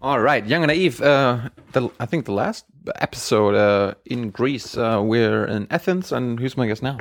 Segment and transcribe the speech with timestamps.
[0.00, 1.02] All right, Young and Naive.
[1.02, 2.66] Uh, the, I think the last
[3.00, 6.98] episode uh, in Greece, uh, we're in Athens, and who's my guest now?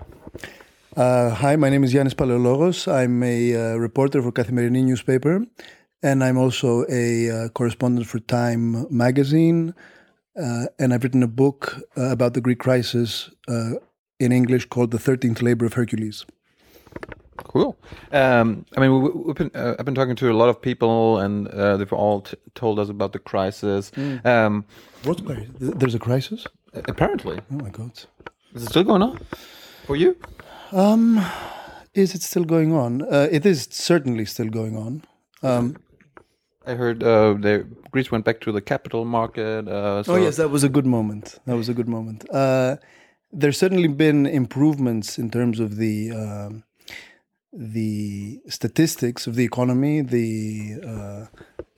[0.96, 2.92] Uh, hi, my name is Yannis Paleologos.
[2.92, 5.46] I'm a uh, reporter for Kathimerini newspaper,
[6.02, 9.76] and I'm also a uh, correspondent for Time magazine.
[10.36, 13.30] And I've written a book about the Greek crisis
[14.20, 16.26] in English called "The Thirteenth Labor of Hercules."
[17.44, 17.78] Cool.
[18.12, 21.20] Um, I mean, we, we've been, uh, I've been talking to a lot of people,
[21.20, 23.92] and uh, they've all t- told us about the crisis.
[24.26, 24.66] Um,
[25.04, 25.22] What?
[25.60, 26.46] There's a crisis?
[26.74, 27.92] apparently, Oh my God!
[28.54, 29.20] is it still going on
[29.86, 30.16] for you?
[30.72, 31.24] Um,
[31.94, 33.02] is it still going on?
[33.02, 35.04] Uh, it is certainly still going on.
[35.42, 35.76] Um,
[36.66, 39.68] I heard uh, they, Greece went back to the capital market.
[39.68, 41.40] Uh, so oh yes, that was a good moment.
[41.46, 42.30] That was a good moment.
[42.30, 42.76] Uh,
[43.32, 46.64] there's certainly been improvements in terms of the um
[47.58, 50.02] the statistics of the economy.
[50.02, 51.26] The uh,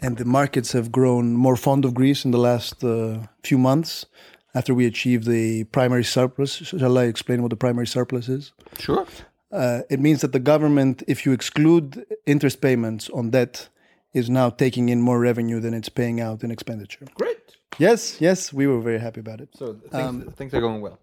[0.01, 4.05] and the markets have grown more fond of Greece in the last uh, few months
[4.53, 6.51] after we achieved the primary surplus.
[6.55, 8.53] Shall I explain what the primary surplus is?
[8.77, 9.05] Sure.
[9.51, 13.69] Uh, it means that the government, if you exclude interest payments on debt,
[14.13, 17.05] is now taking in more revenue than it's paying out in expenditure.
[17.15, 17.37] Great.
[17.77, 19.49] Yes, yes, we were very happy about it.
[19.55, 20.99] So things, things are going well.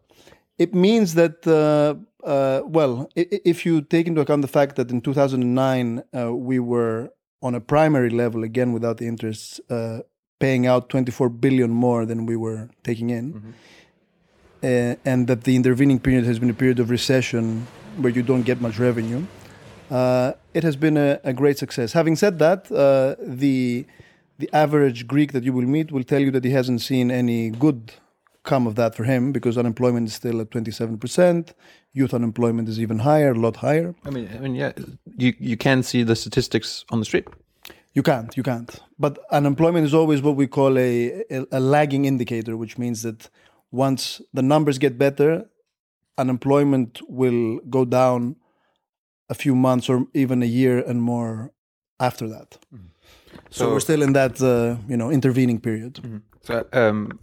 [0.58, 1.94] It means that, uh,
[2.26, 7.10] uh, well, if you take into account the fact that in 2009 uh, we were
[7.42, 10.00] on a primary level, again without the interests, uh,
[10.38, 13.54] paying out 24 billion more than we were taking in,
[14.62, 17.66] uh, and that the intervening period has been a period of recession
[17.98, 19.24] where you don't get much revenue,
[19.90, 21.92] uh, it has been a, a great success.
[21.92, 23.86] Having said that, uh, the
[24.38, 27.48] the average Greek that you will meet will tell you that he hasn't seen any
[27.48, 27.92] good
[28.46, 31.52] come of that for him because unemployment is still at 27%.
[31.92, 33.94] Youth unemployment is even higher, a lot higher.
[34.06, 34.72] I mean, I mean, yeah,
[35.18, 37.26] you you can see the statistics on the street.
[37.96, 38.70] You can't, you can't.
[38.98, 43.30] But unemployment is always what we call a, a, a lagging indicator, which means that
[43.70, 45.30] once the numbers get better,
[46.18, 48.36] unemployment will go down
[49.28, 51.52] a few months or even a year and more
[51.98, 52.58] after that.
[53.50, 55.94] So, So- we're still in that, uh, you know, intervening period.
[56.42, 57.18] So, um,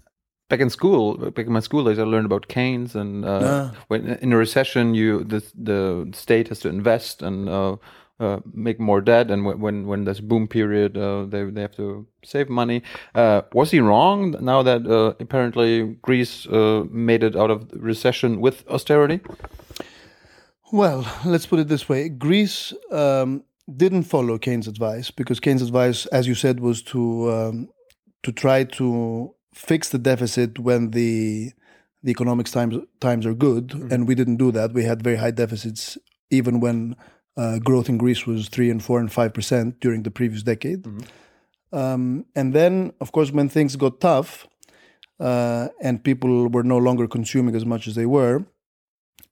[0.54, 3.72] back in school, back in my school days, I learned about Keynes, and uh, Ah.
[3.88, 5.42] when in a recession, you the
[5.72, 5.80] the
[6.14, 7.76] state has to invest and uh,
[8.20, 11.62] uh, make more debt, and when when, when there's a boom period, uh, they they
[11.62, 12.82] have to save money.
[13.16, 14.36] Uh, was he wrong?
[14.40, 19.20] Now that uh, apparently Greece uh, made it out of recession with austerity.
[20.72, 26.08] Well, let's put it this way: Greece um, didn't follow Keynes' advice because Keynes' advice,
[26.12, 27.00] as you said, was to
[27.32, 27.70] um,
[28.24, 31.52] to try to fix the deficit when the
[32.02, 34.74] the economics times times are good, and we didn't do that.
[34.74, 35.98] We had very high deficits
[36.30, 36.96] even when
[37.38, 40.86] uh, growth in Greece was three and four and five percent during the previous decade.
[41.72, 44.48] Um, and then, of course, when things got tough
[45.20, 48.46] uh, and people were no longer consuming as much as they were,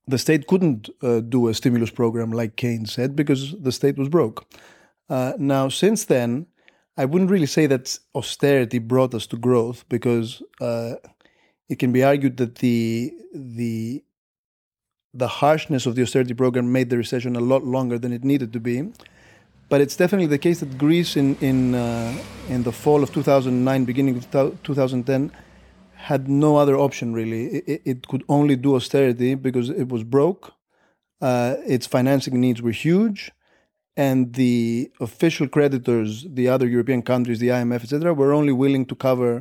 [0.08, 4.10] the state couldn't uh, do a stimulus program like Keynes said because the state was
[4.10, 4.46] broke.
[5.10, 6.48] Uh, now, since then,
[6.98, 10.96] I wouldn't really say that austerity brought us to growth because uh,
[11.70, 14.04] it can be argued that the the
[15.14, 18.54] the harshness of the austerity program made the recession a lot longer than it needed
[18.54, 18.92] to be.
[19.70, 22.14] But it's definitely the case that Greece, in in uh,
[22.50, 24.30] in the fall of 2009, beginning of
[24.64, 25.32] 2010,
[25.96, 27.46] had no other option really.
[27.48, 30.54] It, it- could only do austerity because it was broke.
[31.22, 33.32] Uh, its financing needs were huge,
[34.08, 38.96] and the official creditors, the other European countries, the IMF, etc., were only willing to
[39.08, 39.32] cover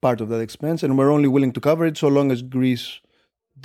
[0.00, 2.88] part of that expense, and were only willing to cover it so long as Greece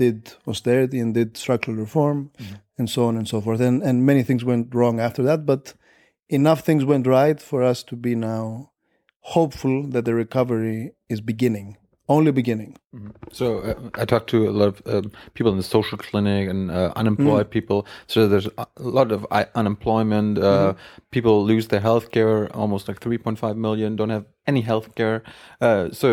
[0.01, 2.55] did austerity and did structural reform, mm-hmm.
[2.77, 3.61] and so on and so forth.
[3.67, 5.63] And and many things went wrong after that, but
[6.39, 8.71] enough things went right for us to be now
[9.35, 10.79] hopeful that the recovery
[11.13, 11.77] is beginning,
[12.09, 12.75] only beginning.
[13.31, 16.71] So uh, I talked to a lot of um, people in the social clinic and
[16.71, 17.51] uh, unemployed Mm.
[17.51, 17.85] people.
[18.07, 20.37] So there's a lot of uh, unemployment.
[20.37, 20.43] Uh,
[20.73, 20.79] Mm-hmm.
[21.11, 22.47] People lose their health care.
[22.55, 25.21] Almost like 3.5 million don't have any health care.
[25.61, 26.07] Uh, so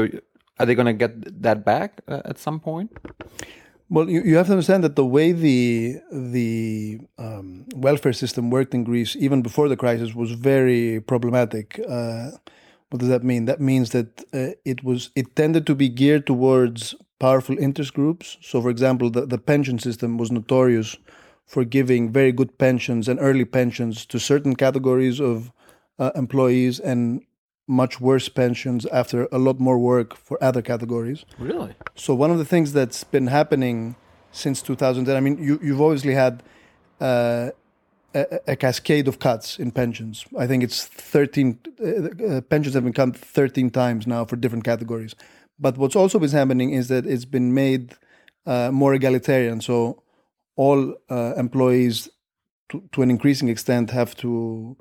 [0.58, 1.12] are they going to get
[1.42, 2.90] that back uh, at some point?
[3.88, 8.74] Well, you, you have to understand that the way the the um, welfare system worked
[8.74, 11.78] in Greece, even before the crisis, was very problematic.
[12.96, 13.44] What does that mean?
[13.44, 18.38] That means that uh, it was it tended to be geared towards powerful interest groups.
[18.40, 20.96] So, for example, the, the pension system was notorious
[21.44, 25.52] for giving very good pensions and early pensions to certain categories of
[25.98, 27.20] uh, employees and
[27.66, 31.26] much worse pensions after a lot more work for other categories.
[31.38, 31.74] Really?
[31.96, 33.96] So one of the things that's been happening
[34.32, 36.42] since 2010, I mean, you, you've obviously had
[36.98, 37.50] uh,
[38.16, 40.24] a, a, cascade of cuts in pensions.
[40.38, 44.64] I think it's 13 uh, uh, pensions have been cut 13 times now for different
[44.64, 45.14] categories.
[45.58, 47.94] But what's also been happening is that it's been made
[48.46, 49.60] uh, more egalitarian.
[49.60, 50.02] So
[50.56, 52.08] all uh, employees,
[52.70, 54.76] to, to, an increasing extent, have to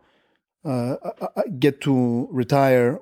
[0.63, 2.99] uh, uh, get to retire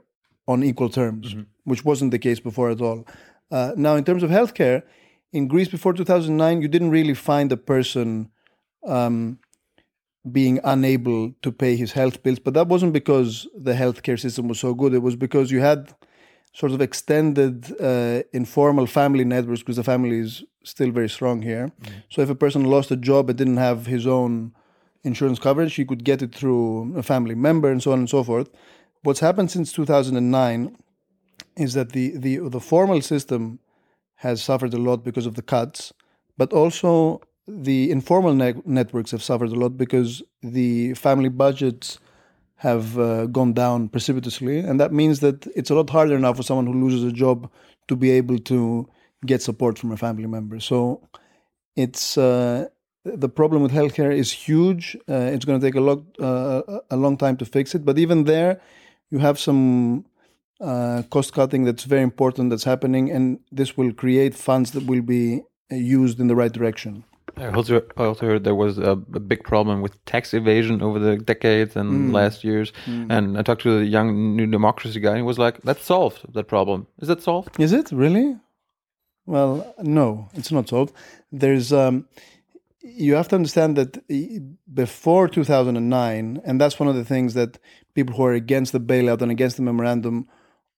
[0.47, 1.43] on equal terms, mm-hmm.
[1.63, 3.05] which wasn't the case before at all.
[3.51, 4.83] now, in terms of healthcare,
[5.31, 8.29] in Greece before 2009, you didn't really find a person.
[8.85, 9.39] Um,
[10.31, 12.39] being unable to pay his health bills.
[12.39, 14.93] But that wasn't because the healthcare system was so good.
[14.93, 15.93] It was because you had
[16.53, 21.71] sort of extended uh, informal family networks because the family is still very strong here.
[21.81, 21.95] Mm-hmm.
[22.09, 24.53] So if a person lost a job and didn't have his own
[25.03, 28.23] insurance coverage, he could get it through a family member and so on and so
[28.23, 28.49] forth.
[29.01, 30.77] What's happened since 2009
[31.57, 33.59] is that the, the, the formal system
[34.17, 35.91] has suffered a lot because of the cuts,
[36.37, 41.99] but also the informal ne- networks have suffered a lot because the family budgets
[42.57, 46.43] have uh, gone down precipitously, and that means that it's a lot harder now for
[46.43, 47.51] someone who loses a job
[47.87, 48.87] to be able to
[49.25, 50.59] get support from a family member.
[50.59, 51.01] So
[51.75, 52.67] it's uh,
[53.03, 54.95] the problem with healthcare is huge.
[55.09, 57.97] Uh, it's going to take a lot uh, a long time to fix it, but
[57.97, 58.61] even there,
[59.11, 60.05] you have some
[60.61, 65.01] uh, cost cutting that's very important that's happening, and this will create funds that will
[65.01, 65.41] be
[65.71, 67.03] uh, used in the right direction.
[67.37, 70.99] I also, I also heard there was a, a, big problem with tax evasion over
[70.99, 72.13] the decades and mm.
[72.13, 72.71] last years.
[72.85, 73.11] Mm.
[73.11, 76.21] And I talked to the young New Democracy guy, and he was like, "That's solved.
[76.33, 77.59] That problem is that solved?
[77.59, 78.37] Is it really?
[79.25, 80.93] Well, no, it's not solved.
[81.31, 82.07] There's um,
[82.81, 83.97] you have to understand that
[84.73, 87.57] before 2009, and that's one of the things that
[87.95, 90.27] people who are against the bailout and against the memorandum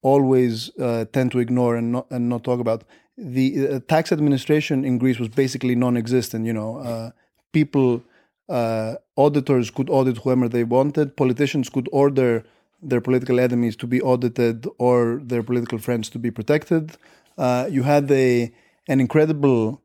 [0.02, 2.84] always uh, tend to ignore and not and not talk about
[3.18, 6.46] the uh, tax administration in Greece was basically non-existent.
[6.46, 7.12] You know, uh,
[7.52, 8.04] people,
[8.50, 11.16] uh, auditors could audit whoever they wanted.
[11.16, 12.44] Politicians could order
[12.82, 16.98] their political enemies to be audited or their political friends to be protected.
[17.38, 18.52] Uh, you had a
[18.88, 19.82] an incredible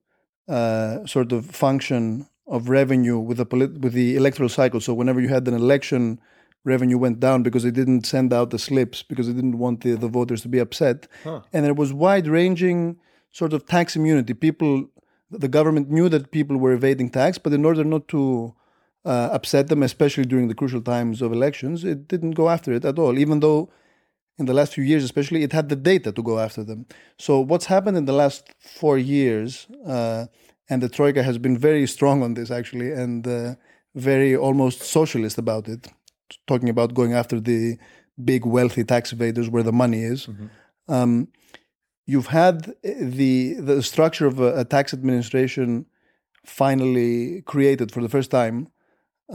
[0.49, 4.81] uh, sort of function of revenue with the polit- with the electoral cycle.
[4.81, 6.21] So whenever you had an election,
[6.65, 9.94] revenue went down because they didn't send out the slips because they didn't want the,
[9.94, 11.06] the voters to be upset.
[11.25, 11.41] Huh.
[11.53, 12.99] And there was wide ranging
[13.32, 14.35] sort of tax immunity.
[14.35, 14.88] People,
[15.31, 18.55] the government knew that people were evading tax, but in order not to
[19.05, 22.85] uh, upset them, especially during the crucial times of elections, it didn't go after it
[22.85, 23.71] at all, even though
[24.41, 26.87] in the last few years, especially, it had the data to go after them.
[27.19, 30.27] So, what's happened in the last four years, uh,
[30.71, 33.55] and the Troika has been very strong on this actually, and uh,
[33.94, 35.88] very almost socialist about it,
[36.47, 37.77] talking about going after the
[38.25, 40.27] big wealthy tax evaders where the money is.
[40.27, 40.93] Mm-hmm.
[40.93, 41.29] Um,
[42.11, 45.87] you've had the the structure of a, a tax administration
[46.45, 48.69] finally created for the first time.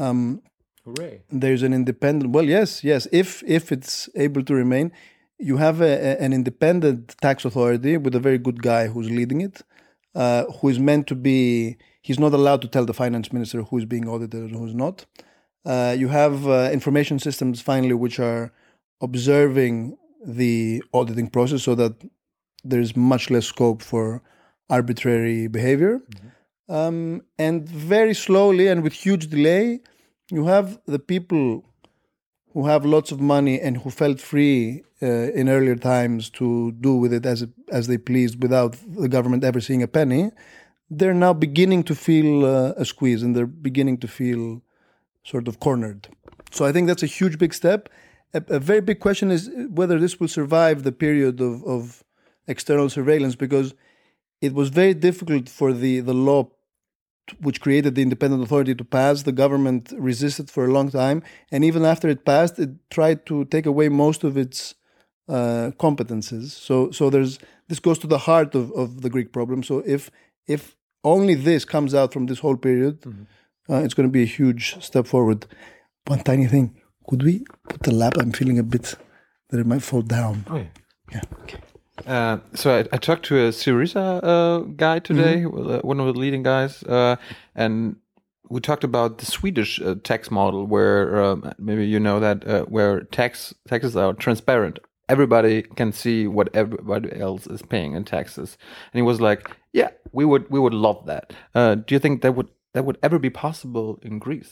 [0.05, 0.41] Um,
[0.85, 1.21] Hooray!
[1.41, 2.33] There's an independent.
[2.35, 3.07] Well, yes, yes.
[3.11, 3.29] If
[3.59, 4.91] if it's able to remain,
[5.49, 9.41] you have a, a, an independent tax authority with a very good guy who's leading
[9.41, 9.61] it,
[10.13, 11.39] uh, who is meant to be.
[12.07, 15.05] He's not allowed to tell the finance minister who's being audited and who's not.
[15.65, 18.51] Uh, you have uh, information systems finally which are
[19.01, 21.93] observing the auditing process so that
[22.69, 24.21] there's much less scope for
[24.69, 25.99] arbitrary behavior.
[25.99, 26.73] Mm-hmm.
[26.73, 29.81] Um, and very slowly and with huge delay,
[30.31, 31.63] you have the people
[32.53, 36.95] who have lots of money and who felt free uh, in earlier times to do
[36.95, 40.31] with it as as they pleased without the government ever seeing a penny.
[40.89, 44.61] They're now beginning to feel uh, a squeeze and they're beginning to feel
[45.23, 46.07] sort of cornered.
[46.51, 47.89] So I think that's a huge, big step.
[48.33, 52.04] A, a very big question is whether this will survive the period of, of
[52.47, 53.73] external surveillance because
[54.41, 56.49] it was very difficult for the, the law
[57.39, 59.23] which created the independent authority to pass.
[59.23, 63.45] The government resisted for a long time, and even after it passed, it tried to
[63.45, 64.75] take away most of its
[65.27, 66.51] uh, competences.
[66.51, 69.63] So, so there's this goes to the heart of, of the Greek problem.
[69.63, 70.11] So, if
[70.47, 73.73] if only this comes out from this whole period, mm-hmm.
[73.73, 75.47] uh, it's going to be a huge step forward.
[76.05, 76.75] One tiny thing:
[77.07, 78.13] could we put the lap?
[78.19, 78.93] I'm feeling a bit
[79.49, 80.45] that it might fall down.
[80.49, 80.67] Oh, yeah.
[81.11, 81.21] yeah.
[81.41, 81.59] Okay.
[82.05, 85.87] Uh, so I, I, talked to a Syriza uh, guy today, mm-hmm.
[85.87, 87.15] one of the leading guys, uh,
[87.55, 87.95] and
[88.47, 92.63] we talked about the Swedish uh, tax model, where um, maybe you know that uh,
[92.65, 94.77] where tax taxes are transparent.
[95.09, 98.57] Everybody can see what everybody else is paying in taxes,
[98.93, 101.33] and he was like, "Yeah, we would we would love that."
[101.87, 104.51] do you think that would that would ever be possible in Greece?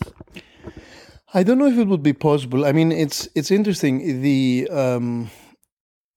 [1.36, 2.65] I don't know if it would be possible.
[2.65, 4.22] I mean, it's it's interesting.
[4.22, 5.29] The um,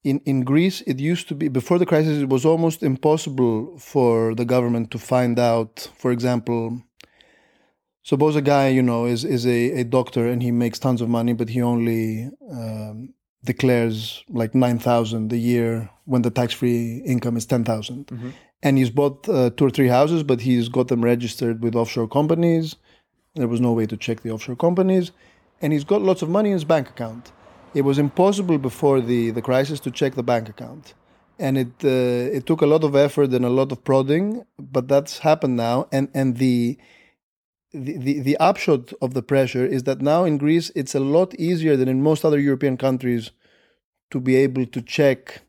[0.07, 4.37] in, in Greece, it used to be, before the crisis, it was almost impossible for
[4.37, 6.81] the government to find out, for example,
[8.05, 11.09] suppose a guy you know is is a, a doctor and he makes tons of
[11.09, 13.13] money, but he only um,
[13.45, 18.07] declares like nine thousand a year when the tax free income is 10,000.
[18.07, 18.31] Mm-hmm.
[18.63, 22.09] and he's bought uh, two or three houses, but he's got them registered with offshore
[22.09, 22.77] companies.
[23.35, 25.11] There was no way to check the offshore companies,
[25.61, 27.33] and he's got lots of money in his bank account.
[27.77, 30.95] It was impossible before the, the crisis to check the bank account,
[31.39, 34.89] and it uh, it took a lot of effort and a lot of prodding, but
[34.89, 35.87] that's happened now.
[35.93, 36.79] And and the
[37.75, 41.35] the, the, the upshot of the pressure is that now in Greece it's a lot
[41.35, 43.33] easier than in most other European countries
[44.11, 45.43] to be able to check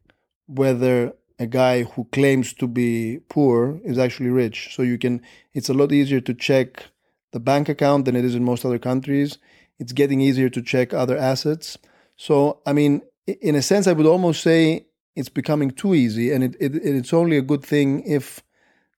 [0.48, 4.75] whether a guy who claims to be poor is actually rich.
[4.75, 5.22] So you can
[5.53, 6.88] it's a lot easier to check
[7.31, 9.38] the bank account than it is in most other countries.
[9.79, 11.77] It's getting easier to check other assets.
[12.17, 13.01] So I mean,
[13.41, 17.13] in a sense, I would almost say it's becoming too easy, and it, it it's
[17.13, 18.43] only a good thing if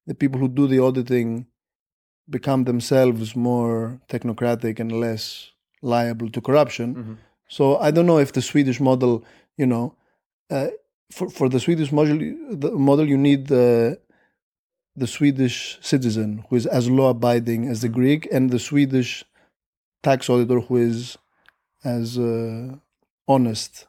[0.08, 1.46] the people who do the auditing
[2.30, 6.96] become themselves more technocratic and less liable to corruption.
[6.96, 7.18] Mhm.
[7.48, 9.24] So I don't know if the Swedish model,
[9.58, 9.96] you know,
[10.50, 10.68] uh,
[11.12, 12.18] for for the Swedish model,
[12.64, 14.00] the model you need the
[14.96, 19.24] the Swedish citizen who is as law abiding as the Greek, and the Swedish
[20.04, 21.18] tax auditor who is
[21.84, 22.76] as uh,
[23.30, 23.88] honest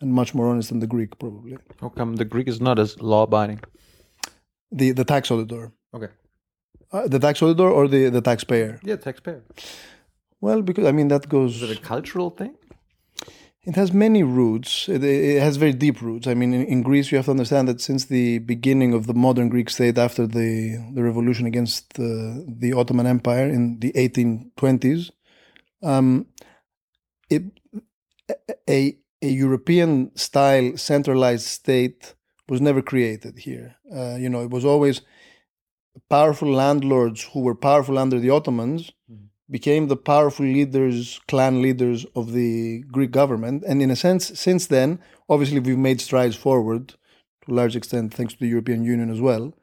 [0.00, 1.56] and much more honest than the Greek, probably.
[1.80, 3.60] How come the Greek is not as law abiding?
[4.80, 6.08] The the tax auditor, Okay.
[6.92, 8.80] uh, the tax auditor, or the the taxpayer.
[8.82, 9.42] Yeah, taxpayer.
[10.40, 11.62] Well, because I mean that goes.
[11.62, 12.54] Is it a cultural thing?
[13.64, 14.88] It has many roots.
[14.88, 16.26] It, it has very deep roots.
[16.26, 19.14] I mean, in, in Greece, you have to understand that since the beginning of the
[19.14, 25.12] modern Greek state, after the, the revolution against the, the Ottoman Empire in the 1820s,
[25.84, 26.26] um,
[27.30, 27.44] it,
[28.68, 32.14] a, a European style centralized state
[32.48, 33.76] was never created here.
[33.94, 35.02] Uh, you know, it was always
[36.08, 38.92] powerful landlords who were powerful under the Ottomans
[39.50, 43.62] became the powerful leaders, clan leaders of the Greek government.
[43.66, 44.98] And in a sense, since then,
[45.28, 46.88] obviously we've made strides forward
[47.42, 49.54] to a large extent thanks to the European Union as well.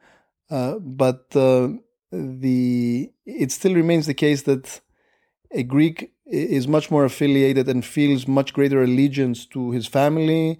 [0.49, 1.69] Uh, but uh,
[2.11, 4.81] the it still remains the case that
[5.51, 10.59] a Greek is much more affiliated and feels much greater allegiance to his family,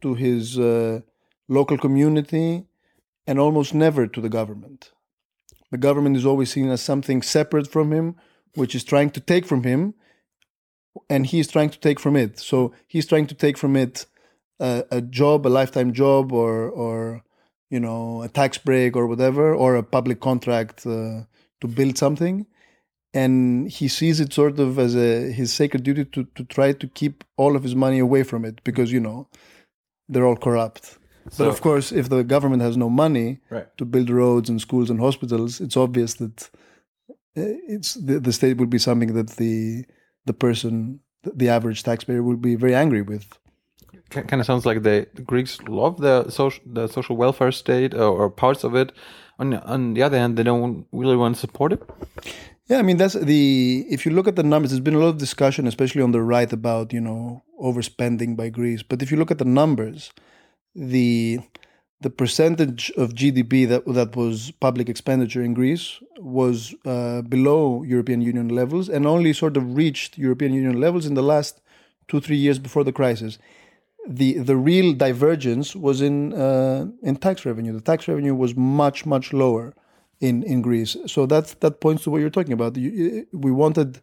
[0.00, 1.00] to his uh,
[1.48, 2.64] local community,
[3.26, 4.92] and almost never to the government.
[5.70, 8.16] The government is always seen as something separate from him,
[8.54, 9.94] which is trying to take from him,
[11.08, 12.38] and he's trying to take from it.
[12.38, 14.06] So he's trying to take from it
[14.58, 17.22] a, a job, a lifetime job, or or
[17.70, 21.22] you know a tax break or whatever, or a public contract uh,
[21.60, 22.46] to build something,
[23.14, 26.86] and he sees it sort of as a his sacred duty to to try to
[26.88, 29.28] keep all of his money away from it because you know
[30.08, 30.98] they're all corrupt.
[31.38, 33.66] But of course, if the government has no money Right.
[33.78, 36.50] to build roads and schools and hospitals, it's obvious that
[37.36, 39.84] uh, it's the, the state will be something that the
[40.26, 43.26] the person, the average taxpayer, will be very angry with.
[44.10, 48.30] kind of sounds like the Greeks love the social the social welfare state or, or
[48.30, 48.92] parts of it.
[49.38, 51.82] On the- on the other hand, they don't really want to support it.
[52.70, 53.84] Yeah, I mean that's the.
[53.90, 56.22] If you look at the numbers, there's been a lot of discussion, especially on the
[56.22, 58.84] right, about you know overspending by Greece.
[58.84, 60.12] But if you look at the numbers,
[60.76, 61.40] the
[62.00, 68.22] the percentage of GDP that that was public expenditure in Greece was uh, below European
[68.22, 71.60] Union levels, and only sort of reached European Union levels in the last
[72.06, 73.38] two three years before the crisis.
[74.08, 77.72] The the real divergence was in uh, in tax revenue.
[77.72, 79.74] The tax revenue was much much lower
[80.20, 80.96] in in Greece.
[81.06, 82.76] So that's that points to what you're talking about.
[82.76, 84.00] You- We wanted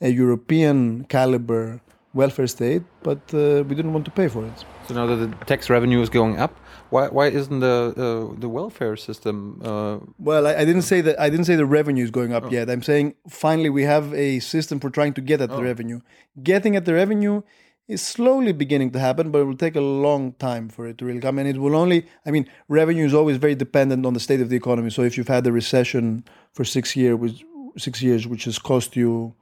[0.00, 1.80] a European caliber
[2.12, 4.64] welfare state, but uh, we didn't want to pay for it.
[4.88, 6.52] So now that the tax revenue is going up,
[6.90, 9.36] why why isn't the uh, the welfare system?
[9.62, 11.14] Uh, Well, I, I didn't say that.
[11.20, 12.68] I didn't say the revenue is going up yet.
[12.68, 16.00] I'm saying finally we have a system for trying to get at the revenue.
[16.42, 17.42] Getting at the revenue
[17.90, 21.04] is slowly beginning to happen, but it will take a long time for it to
[21.04, 21.38] really come.
[21.38, 22.06] And it will only.
[22.24, 24.90] I mean, revenue is always very dependent on the state of the economy.
[24.90, 27.44] So if you've had a recession for six year, which
[27.76, 29.34] six years, which has cost you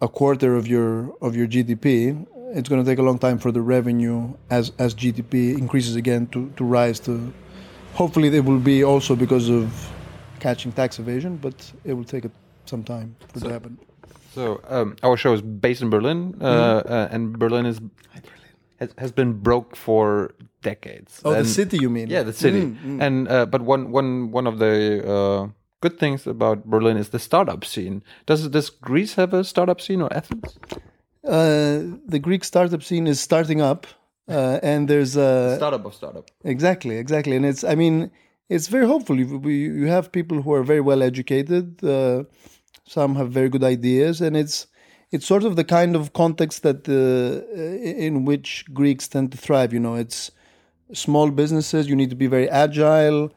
[0.00, 3.50] a quarter of your of your GDP, it's going to take a long time for
[3.50, 7.32] the revenue as as GDP increases again to to rise to.
[7.94, 9.66] Hopefully, it will be also because of
[10.40, 12.24] catching tax evasion, but it will take
[12.66, 13.78] some time for it to happen.
[14.34, 17.80] So um, our show is based in Berlin, uh, uh, and Berlin is
[18.80, 21.20] has, has been broke for decades.
[21.24, 22.08] Oh, the city, you mean?
[22.10, 22.60] Yeah, the city.
[22.62, 25.48] Mm, And uh, but one one one of the uh,
[25.80, 28.02] good things about Berlin is the startup scene.
[28.26, 30.58] Does does Greece have a startup scene or Athens?
[31.24, 33.86] Uh, the Greek startup scene is starting up,
[34.28, 36.30] uh, and there's a Startup of startup.
[36.44, 37.64] Exactly, exactly, and it's.
[37.64, 38.10] I mean,
[38.48, 39.16] it's very hopeful.
[39.18, 41.82] You, you have people who are very well educated.
[42.86, 44.66] Uh, some have very good ideas, and it's
[45.10, 49.72] it's sort of the kind of context that uh, in which Greeks tend to thrive.
[49.72, 50.30] You know, it's
[50.92, 51.88] small businesses.
[51.88, 53.32] You need to be very agile,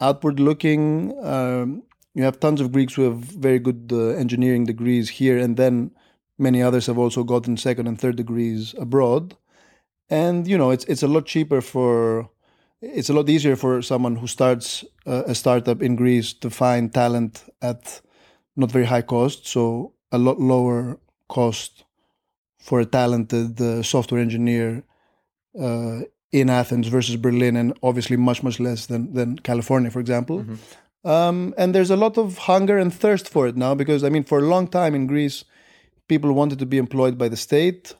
[0.00, 1.14] outward looking.
[1.24, 1.82] Um,
[2.14, 5.92] you have tons of Greeks who have very good uh, engineering degrees here, and then
[6.38, 9.36] many others have also gotten second and third degrees abroad.
[10.08, 12.28] And you know, it's it's a lot cheaper for,
[12.80, 16.92] it's a lot easier for someone who starts a, a startup in Greece to find
[16.92, 18.00] talent at
[18.56, 21.84] not very high cost, so a lot lower cost
[22.58, 24.82] for a talented uh, software engineer
[25.58, 26.00] uh,
[26.32, 30.40] in Athens versus Berlin, and obviously much much less than than California, for example.
[30.40, 30.54] Mm-hmm.
[31.02, 34.24] Um, and there's a lot of hunger and thirst for it now because, I mean,
[34.24, 35.44] for a long time in Greece,
[36.08, 37.94] people wanted to be employed by the state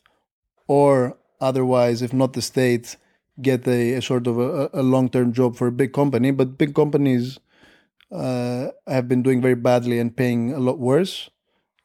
[0.67, 2.97] or otherwise, if not the state,
[3.41, 6.31] get a, a sort of a, a long term job for a big company.
[6.31, 7.39] But big companies
[8.13, 11.31] uh, have been doing very badly and paying a lot worse.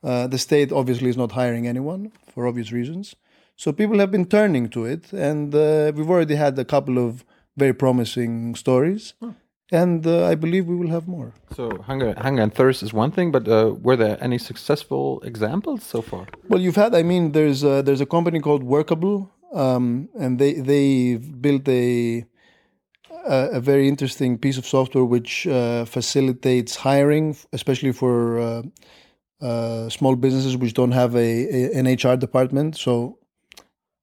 [0.03, 3.15] Uh, the state obviously is not hiring anyone for obvious reasons.
[3.55, 5.13] So people have been turning to it.
[5.13, 7.25] And uh, we've already had a couple of
[7.57, 9.13] very promising stories.
[9.21, 9.31] Huh
[9.71, 11.33] and uh, I believe we will have more.
[11.55, 15.83] So hunger, hunger and thirst is one thing, but uh, were there any successful examples
[15.83, 16.27] so far?
[16.47, 16.93] Well, you've had.
[16.93, 22.25] I mean, there's a, there's a company called Workable, um, and they they've built a,
[23.25, 28.61] a, very interesting piece of software which uh, facilitates hiring, especially for uh,
[29.41, 32.77] uh, small businesses which don't have a, a, an HR department.
[32.77, 33.19] So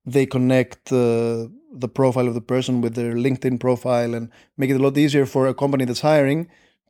[0.04, 4.76] they connect uh, the profile of the person with their LinkedIn profile and make it
[4.76, 6.48] a lot easier for a company that's hiring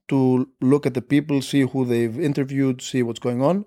[0.09, 3.65] to look at the people, see who they've interviewed, see what's going on.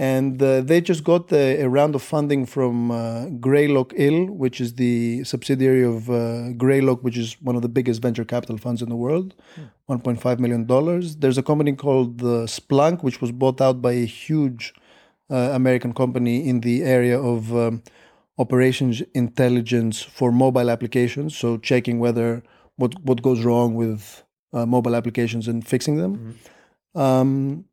[0.00, 4.60] And uh, they just got a, a, round of funding from uh, Greylock Ill, which
[4.60, 8.80] is the subsidiary of uh, Greylock, which is one of the biggest venture capital funds
[8.80, 9.92] in the world, hmm.
[9.92, 10.66] $1.5 million.
[11.18, 14.72] There's a company called uh, Splunk, which was bought out by a huge
[15.30, 17.82] uh, American company in the area of um,
[18.38, 21.36] operations intelligence for mobile applications.
[21.36, 22.42] So checking whether
[22.76, 26.16] what what goes wrong with uh, mobile applications and fixing them.
[26.16, 27.00] Mm-hmm.
[27.00, 27.64] Um,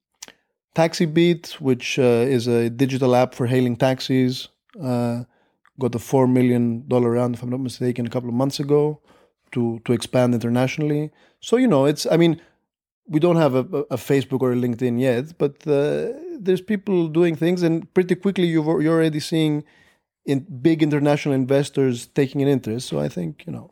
[0.75, 4.49] TaxiBeat, which uh, is a digital app for hailing taxis,
[4.81, 5.23] uh,
[5.79, 9.01] got a four million dollar round, if I'm not mistaken, a couple of months ago
[9.53, 11.11] to to expand internationally.
[11.39, 12.41] So you know, it's I mean.
[13.07, 13.59] We don't have a,
[13.91, 16.07] a Facebook or a LinkedIn yet, but uh,
[16.39, 19.63] there's people doing things, and pretty quickly you're already seeing
[20.25, 22.87] in big international investors taking an interest.
[22.87, 23.69] So I think you know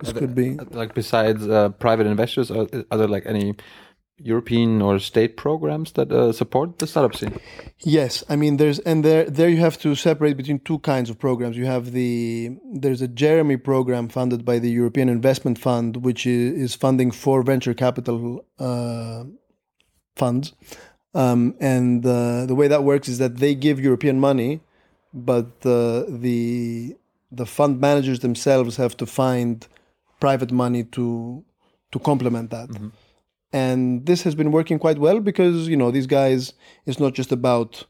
[0.00, 3.54] this could be like besides uh, private investors, are, are, there like any
[4.22, 7.38] European or state programs that uh, support the startup scene?
[7.78, 11.18] Yes, I mean there's and there there you have to separate between two kinds of
[11.18, 11.56] programs.
[11.56, 16.52] You have the there's a JEREMIE program funded by the European Investment Fund, which is,
[16.62, 19.24] is funding for venture capital uh,
[20.16, 20.52] funds.
[21.12, 24.60] Um, and uh, the way that works is that they give European money
[25.12, 26.96] but the the
[27.32, 29.66] the fund managers themselves have to find
[30.20, 31.44] private money to
[31.92, 32.68] to complement that.
[32.68, 32.88] Mm-hmm.
[33.52, 36.52] And this has been working quite well because you know these guys.
[36.86, 37.84] It's not just about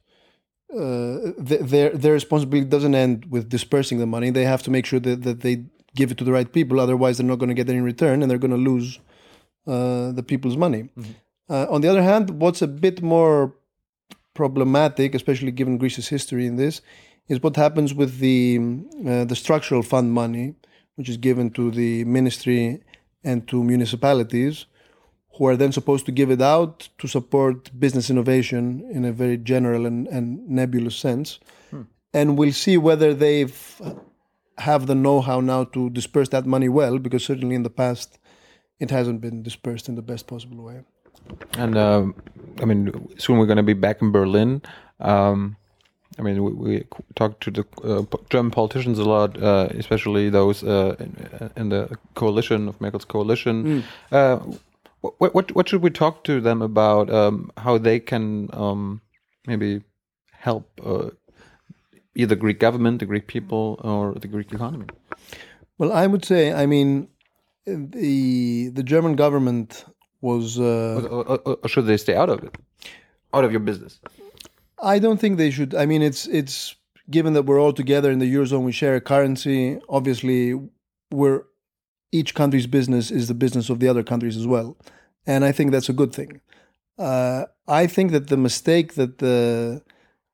[0.74, 4.30] uh, their their responsibility doesn't end with dispersing the money.
[4.30, 6.80] They have to make sure that, that they give it to the right people.
[6.80, 9.00] Otherwise, they're not going to get any return, and they're going to lose
[9.66, 10.84] uh, the people's money.
[10.84, 11.12] Mm-hmm.
[11.48, 13.52] Uh, on the other hand, what's a bit more
[14.34, 16.80] problematic, especially given Greece's history in this,
[17.28, 18.58] is what happens with the
[19.06, 20.54] uh, the structural fund money,
[20.94, 22.82] which is given to the ministry
[23.24, 24.66] and to municipalities,
[25.34, 29.36] who are then supposed to give it out to support business innovation in a very
[29.36, 31.38] general and, and nebulous sense.
[31.70, 31.82] Hmm.
[32.12, 33.80] And we'll see whether they've
[34.58, 38.18] have the know-how now to disperse that money well, because certainly in the past
[38.78, 40.82] it hasn't been dispersed in the best possible way.
[41.54, 42.06] And uh,
[42.60, 44.62] I mean, soon we're going to be back in Berlin.
[45.00, 45.56] Um,
[46.18, 50.62] I mean, we, we talk to the uh, German politicians a lot, uh, especially those
[50.62, 53.84] uh, in, in, the coalition of Merkel's coalition.
[54.12, 54.58] Mm.
[55.00, 57.10] What, what what should we talk to them about?
[57.10, 59.00] Um, how they can um,
[59.46, 59.82] maybe
[60.32, 61.10] help uh,
[62.14, 64.86] either Greek government, the Greek people, or the Greek economy?
[65.78, 67.08] Well, I would say, I mean,
[67.66, 69.84] the the German government
[70.20, 70.58] was.
[70.58, 72.54] Uh, or, or, or should they stay out of it,
[73.32, 74.00] out of your business?
[74.82, 75.74] I don't think they should.
[75.74, 76.74] I mean, it's it's
[77.10, 79.78] given that we're all together in the eurozone, we share a currency.
[79.88, 80.54] Obviously,
[81.10, 81.42] we're
[82.12, 84.76] each country's business is the business of the other countries as well,
[85.26, 86.40] and I think that's a good thing.
[86.98, 89.82] Uh, I think that the mistake that the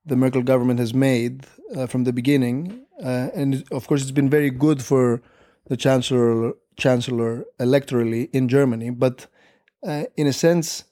[0.05, 4.31] the Merkel government has made uh, from the beginning, uh, and of course, it's been
[4.31, 5.23] very good for
[5.69, 9.27] the chancellor chancellor electorally in Germany, but
[9.87, 10.85] uh, in a sense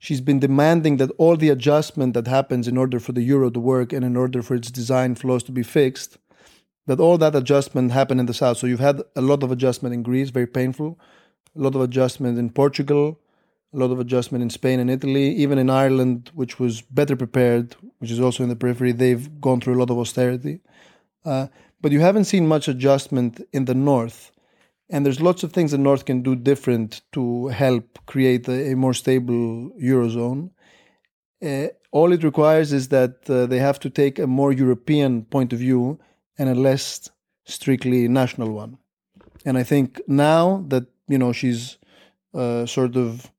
[0.00, 3.60] she's been demanding that all the adjustment that happens in order for the euro to
[3.60, 6.18] work and in order for its design flaws to be fixed,
[6.90, 8.58] that all that adjustment happened in the south.
[8.58, 10.98] So you've had a lot of adjustment in Greece, very painful,
[11.56, 13.20] a lot of adjustment in Portugal,
[13.72, 17.76] a lot of adjustment in Spain and Italy, even in Ireland, which was better prepared,
[18.00, 18.90] which is also in the periphery.
[18.90, 20.58] They've gone through a lot of austerity.
[21.24, 21.46] Uh,
[21.80, 24.32] but you haven't seen much adjustment in the north.
[24.88, 28.74] And there's lots of things the north can do different to help create a, a
[28.74, 30.50] more stable eurozone.
[31.40, 35.52] Uh, all it requires is that uh, they have to take a more European point
[35.52, 36.00] of view
[36.40, 37.10] and a less
[37.44, 38.78] strictly national one.
[39.44, 41.78] And I think now that you know she's
[42.34, 43.30] uh, sort of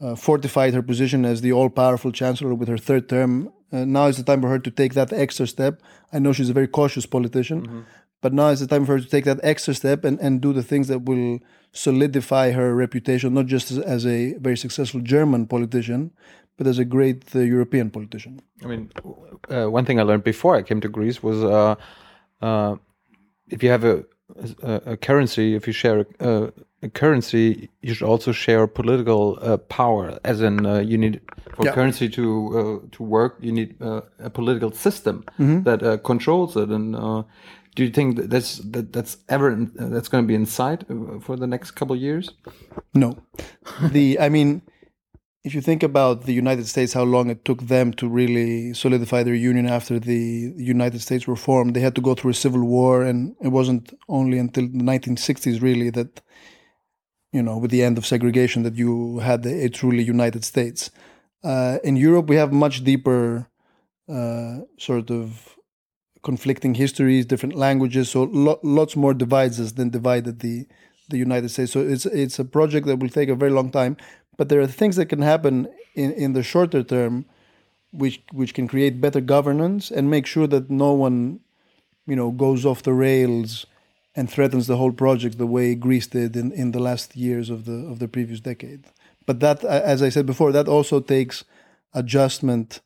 [0.00, 3.50] uh, fortified her position as the all-powerful chancellor with her third term.
[3.72, 5.80] Uh, now is the time for her to take that extra step.
[6.12, 7.80] I know she's a very cautious politician, mm-hmm.
[8.20, 10.52] but now is the time for her to take that extra step and, and do
[10.52, 11.38] the things that will
[11.72, 16.10] solidify her reputation, not just as, as a very successful German politician,
[16.58, 18.40] but as a great uh, European politician.
[18.64, 18.90] I mean,
[19.48, 21.42] uh, one thing I learned before I came to Greece was
[22.44, 22.76] uh,
[23.48, 24.04] if you have a,
[24.62, 26.52] a, a, currency, if you share a,
[26.82, 30.18] a currency, you should also share political uh, power.
[30.24, 31.20] As in, uh, you need
[31.54, 31.72] for yeah.
[31.72, 32.24] currency to
[32.58, 35.64] uh, to work, you need uh, a political system mm -hmm.
[35.64, 36.70] that uh, controls it.
[36.70, 37.22] And uh,
[37.76, 39.48] do you think that that's that, that's ever
[39.92, 40.84] that's going to be in sight
[41.20, 42.36] for the next couple years?
[42.92, 43.16] No,
[43.92, 44.62] the I mean.
[45.44, 49.22] If you think about the United States, how long it took them to really solidify
[49.22, 52.64] their union after the United States were formed, they had to go through a civil
[52.64, 56.22] war, and it wasn't only until the 1960s really that
[57.34, 60.90] you know, with the end of segregation, that you had a, truly united states.
[61.42, 63.48] Uh, in Europe, we have much deeper
[64.08, 65.56] uh, sort of
[66.22, 70.66] conflicting histories, different languages, so lo- lots more divides than divided the
[71.10, 71.72] the United States.
[71.72, 73.96] So it's it's a project that will take a very long time,
[74.36, 77.24] but there are things that can happen in, in the shorter term,
[77.92, 81.40] which which can create better governance and make sure that no one,
[82.06, 83.66] you know, goes off the rails
[84.16, 87.64] and threatens the whole project the way Greece did in, in the last years of
[87.64, 88.84] the of the previous decade.
[89.26, 91.44] But that, as I said before, that also takes
[91.94, 92.80] adjustment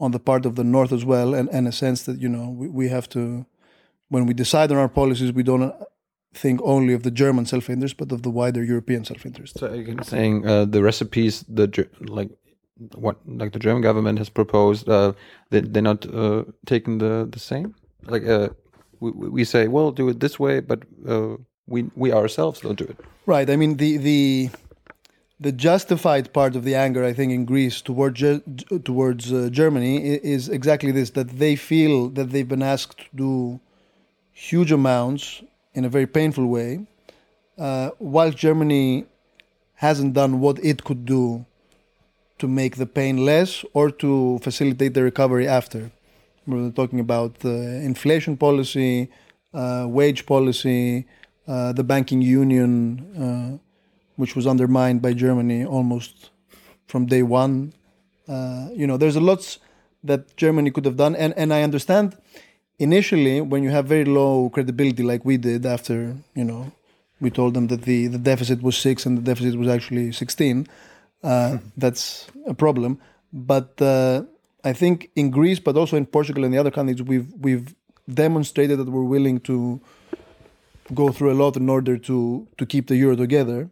[0.00, 2.48] on the part of the North as well, and, and a sense that you know
[2.48, 3.46] we, we have to,
[4.08, 5.72] when we decide on our policies, we don't
[6.34, 9.58] think only of the German self-interest, but of the wider European self-interest.
[9.58, 12.30] So you're saying uh, the recipes, the like
[12.94, 15.12] what like the German government has proposed, uh,
[15.50, 17.74] they, they're not uh, taking the the same
[18.06, 18.26] like.
[18.26, 18.48] Uh,
[19.00, 22.84] we, we say, well, do it this way, but uh, we we ourselves don't do
[22.84, 22.98] it.
[23.26, 23.48] Right.
[23.50, 24.50] I mean, the the
[25.40, 28.22] the justified part of the anger, I think, in Greece towards
[28.84, 33.60] towards uh, Germany is exactly this: that they feel that they've been asked to do
[34.32, 35.42] huge amounts
[35.74, 36.86] in a very painful way,
[37.58, 39.06] uh, while Germany
[39.74, 41.44] hasn't done what it could do
[42.38, 45.90] to make the pain less or to facilitate the recovery after.
[46.46, 49.10] We're talking about uh, inflation policy,
[49.52, 51.06] uh, wage policy,
[51.48, 53.60] uh, the banking union,
[54.16, 56.30] which was undermined by Germany almost
[56.86, 57.72] from day one.
[58.28, 59.58] you know, there's a lot
[60.02, 62.16] that Germany could have done, and and I understand
[62.78, 66.72] initially when you have very low credibility like we did after you know
[67.20, 70.66] we told them that the, the deficit was six and the deficit was actually 16
[71.24, 73.00] uh, that's a problem.
[73.32, 74.24] But uh,
[74.62, 77.74] I think in Greece, but also in Portugal and the other countries, we've we've
[78.12, 79.80] demonstrated that we're willing to
[80.92, 83.70] go through a lot in order to to keep the euro together.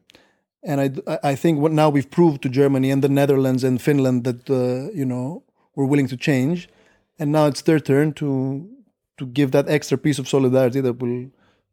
[0.65, 4.25] And I I think what now we've proved to Germany and the Netherlands and Finland
[4.25, 5.43] that uh, you know
[5.77, 6.69] we're willing to change,
[7.19, 8.67] and now it's their turn to
[9.23, 11.21] to give that extra piece of solidarity that will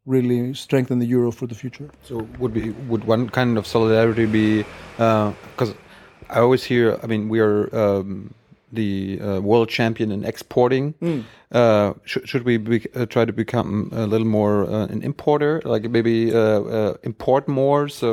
[0.06, 1.88] really strengthen the euro for the future.
[2.10, 4.66] So would be would one kind of solidarity be
[4.98, 7.60] because uh, I always hear I mean we are.
[7.84, 8.34] Um,
[8.72, 10.94] the uh, world champion in exporting.
[11.02, 11.24] Mm.
[11.52, 15.54] Uh, sh should we be, uh, try to become a little more uh, an importer,
[15.66, 16.38] like maybe uh,
[16.78, 17.90] uh, import more?
[17.90, 18.10] So,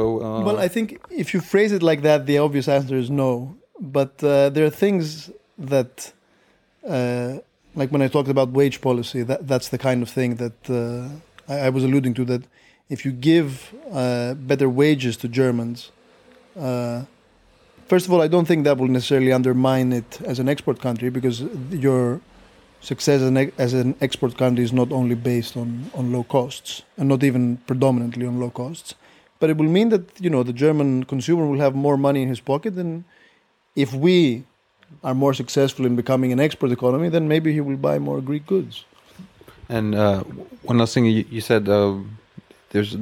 [0.49, 3.57] well, I think if you phrase it like that, the obvious answer is no.
[3.79, 4.18] But
[4.55, 6.12] there are things that,
[7.76, 11.52] like when I talked about wage policy, that that's the kind of thing that uh,
[11.52, 12.24] I, I, was alluding to.
[12.24, 12.42] That
[12.88, 15.92] if you give uh, better wages to Germans.
[16.58, 17.04] Uh,
[17.86, 21.10] first of all, I don't think that will necessarily undermine it as an export country
[21.10, 22.20] because your
[22.80, 26.82] success as an, as an export country is not only based on, on low costs
[26.96, 28.94] and not even predominantly on low costs,
[29.38, 32.28] but it will mean that you know the German consumer will have more money in
[32.28, 33.04] his pocket, and
[33.74, 34.44] if we
[35.05, 38.46] are more successful in becoming an export economy, then maybe he will buy more Greek
[38.46, 38.85] goods.
[39.68, 40.22] And uh,
[40.62, 41.94] one last thing you, you said, uh,
[42.70, 42.96] there's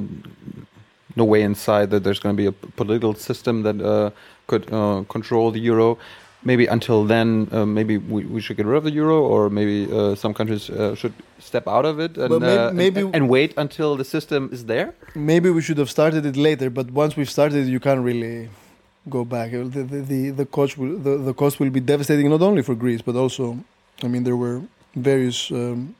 [1.15, 4.09] no way inside that there's going to be a political system that uh,
[4.47, 5.97] could uh, control the euro.
[6.43, 9.91] Maybe until then, uh, maybe we, we should get rid of the euro, or maybe
[9.91, 13.29] uh, some countries uh, should step out of it and, But may- uh, and- and,
[13.29, 14.93] wait until the system is there.
[15.15, 18.49] Maybe we should have started it later, but once we've started, you can't really
[19.09, 19.51] go back.
[19.51, 22.75] The the the, the cost will the, the cost will be devastating not only for
[22.75, 23.57] Greece but also,
[24.03, 24.61] I mean, there were
[24.95, 25.95] various um,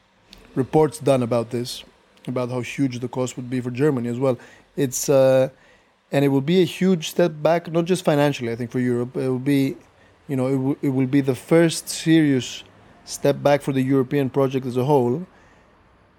[0.56, 1.84] reports done about this,
[2.28, 4.38] about how huge the cost would be for Germany as well.
[4.76, 5.50] It's uh,
[6.12, 8.52] and it will be a huge step back, not just financially.
[8.52, 9.76] I think for Europe, it will be,
[10.28, 12.64] you know, it, it will be the first serious
[13.06, 15.26] step back for the European project as a whole.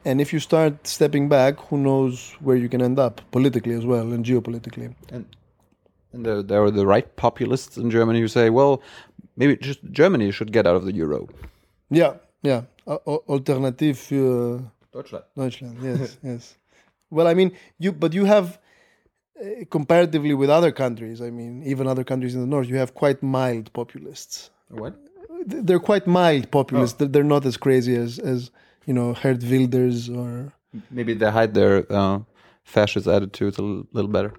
[0.05, 3.85] And if you start stepping back, who knows where you can end up politically as
[3.85, 4.94] well and geopolitically.
[5.11, 5.27] And
[6.16, 8.83] and there, there are the right populists in Germany who say, well,
[9.37, 11.29] maybe just Germany should get out of the euro.
[11.90, 12.62] Yeah, yeah.
[12.87, 12.98] Uh,
[13.29, 15.24] alternative für Deutschland.
[15.37, 15.76] Deutschland.
[15.83, 16.57] Yes, yes.
[17.11, 18.59] Well, I mean, you but you have
[19.40, 21.20] uh, comparatively with other countries.
[21.20, 24.50] I mean, even other countries in the north, you have quite mild populists.
[24.70, 24.94] What?
[25.46, 26.94] They're quite mild populists.
[26.98, 28.50] They're- They're not as crazy as as
[28.87, 30.52] you know Geert Wilders or
[30.90, 32.18] Maybe they hide their uh,
[32.64, 33.62] fascist attitudes a
[33.96, 34.33] little better.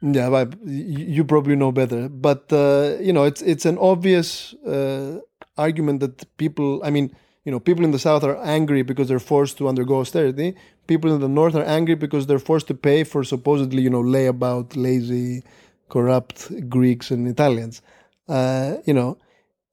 [0.00, 2.08] Yeah, but you probably know better.
[2.08, 5.20] But uh, you know, it's it's an obvious uh,
[5.56, 6.80] argument that people.
[6.84, 9.98] I mean, you know, people in the south are angry because they're forced to undergo
[10.00, 10.54] austerity.
[10.86, 14.02] People in the north are angry because they're forced to pay for supposedly, you know,
[14.02, 15.42] layabout, lazy,
[15.88, 17.82] corrupt Greeks and Italians.
[18.28, 19.18] Uh, you know,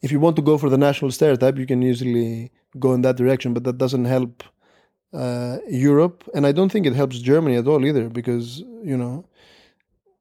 [0.01, 3.15] if you want to go for the national stereotype, you can easily go in that
[3.15, 4.43] direction, but that doesn't help
[5.13, 9.25] uh, Europe, and I don't think it helps Germany at all either, because you know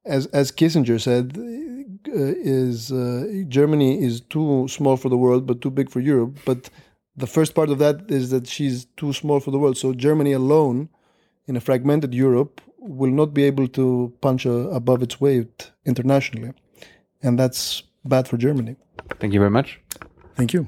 [0.04, 5.60] as as Kissinger said, uh, is uh, Germany is too small for the world but
[5.60, 6.38] too big for Europe.
[6.44, 6.70] But
[7.16, 9.76] the first part of that is that she's too small for the world.
[9.76, 10.88] So Germany alone,
[11.46, 16.52] in a fragmented Europe, will not be able to punch uh, above its weight internationally,
[17.22, 18.76] and that's bad for Germany.
[19.20, 19.80] Thank you very much.
[20.36, 20.66] Thank you.